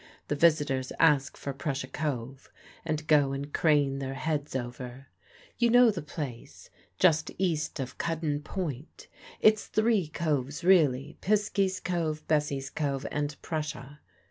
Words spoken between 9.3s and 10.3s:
It's three